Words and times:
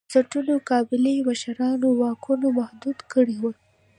بنسټونو 0.09 0.53
قبایلي 0.69 1.15
مشرانو 1.27 1.87
واکونه 2.01 2.47
محدود 2.59 2.97
کړي 3.11 3.35
وو. 3.41 3.51